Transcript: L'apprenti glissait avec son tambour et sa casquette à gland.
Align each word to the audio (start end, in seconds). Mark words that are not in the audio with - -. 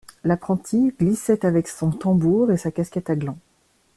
L'apprenti 0.23 0.95
glissait 0.99 1.45
avec 1.45 1.67
son 1.67 1.91
tambour 1.91 2.49
et 2.51 2.57
sa 2.57 2.71
casquette 2.71 3.11
à 3.11 3.15
gland. 3.15 3.37